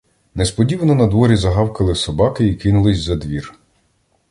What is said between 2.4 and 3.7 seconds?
і кинулись за двір.